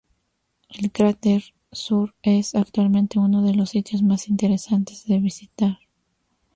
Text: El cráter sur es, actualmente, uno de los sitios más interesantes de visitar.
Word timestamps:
El 0.69 0.91
cráter 0.91 1.53
sur 1.71 2.15
es, 2.23 2.55
actualmente, 2.55 3.19
uno 3.19 3.43
de 3.43 3.53
los 3.53 3.69
sitios 3.69 4.01
más 4.01 4.29
interesantes 4.29 5.05
de 5.05 5.19
visitar. 5.19 5.77